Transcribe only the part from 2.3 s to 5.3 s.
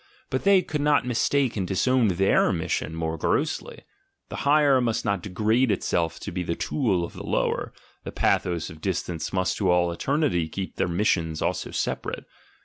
mission more grossly— the higher must not